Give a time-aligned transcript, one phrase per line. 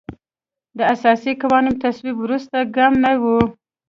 [0.77, 3.23] د اساسي قانون تصویب وروستی ګام نه و.